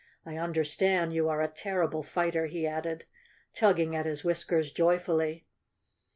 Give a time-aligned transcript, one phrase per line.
[0.25, 3.05] I understand you are a terrible fighter," he added,
[3.53, 5.45] tugging at his whiskers joyfully.